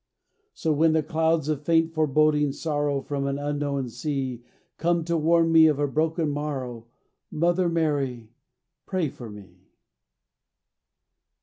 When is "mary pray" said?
7.69-9.09